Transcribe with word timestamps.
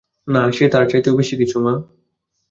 না, 0.27 0.41
সে 0.51 0.65
তার 0.73 0.85
চাইতেও 0.87 1.13
বেশিকিছু, 1.15 1.55
মা। 1.65 1.73